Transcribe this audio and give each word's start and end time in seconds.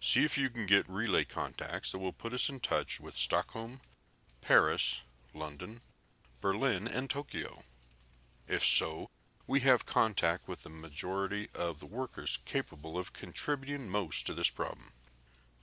"See 0.00 0.24
if 0.24 0.38
you 0.38 0.48
can 0.48 0.64
get 0.64 0.88
relay 0.88 1.26
contacts 1.26 1.92
that 1.92 1.98
will 1.98 2.14
put 2.14 2.32
us 2.32 2.48
in 2.48 2.58
touch 2.58 3.00
with 3.00 3.14
Stockholm, 3.14 3.82
Paris, 4.40 5.02
London, 5.34 5.82
Berlin, 6.40 6.88
and 6.90 7.10
Tokyo. 7.10 7.64
If 8.46 8.64
so, 8.64 9.10
we 9.46 9.60
can 9.60 9.68
have 9.68 9.84
contact 9.84 10.48
with 10.48 10.62
the 10.62 10.70
majority 10.70 11.50
of 11.52 11.80
the 11.80 11.86
workers 11.86 12.38
capable 12.46 12.96
of 12.96 13.12
contributing 13.12 13.90
most 13.90 14.24
to 14.26 14.32
this 14.32 14.48
problem." 14.48 14.90